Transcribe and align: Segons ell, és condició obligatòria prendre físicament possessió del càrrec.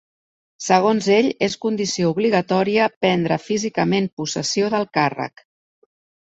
Segons 0.67 1.09
ell, 1.15 1.29
és 1.47 1.57
condició 1.65 2.09
obligatòria 2.15 2.89
prendre 3.05 3.39
físicament 3.45 4.11
possessió 4.23 4.75
del 4.79 4.91
càrrec. 5.01 5.49